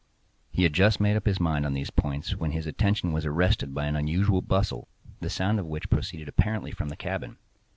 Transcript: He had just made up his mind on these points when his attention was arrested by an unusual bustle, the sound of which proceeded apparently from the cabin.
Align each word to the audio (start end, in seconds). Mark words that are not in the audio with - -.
He 0.49 0.63
had 0.63 0.73
just 0.73 0.99
made 0.99 1.15
up 1.15 1.27
his 1.27 1.39
mind 1.39 1.63
on 1.63 1.75
these 1.75 1.91
points 1.91 2.35
when 2.35 2.53
his 2.53 2.65
attention 2.65 3.11
was 3.11 3.23
arrested 3.23 3.71
by 3.75 3.85
an 3.85 3.95
unusual 3.95 4.41
bustle, 4.41 4.87
the 5.19 5.29
sound 5.29 5.59
of 5.59 5.67
which 5.67 5.91
proceeded 5.91 6.27
apparently 6.27 6.71
from 6.71 6.89
the 6.89 6.95
cabin. 6.95 7.37